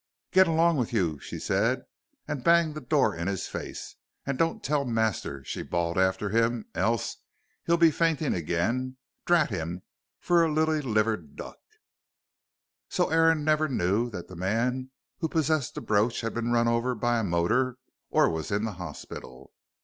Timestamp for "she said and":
1.19-2.43